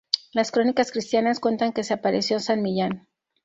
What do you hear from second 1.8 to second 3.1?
se apareció San Millán.